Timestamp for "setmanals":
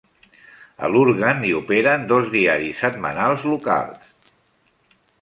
2.87-3.49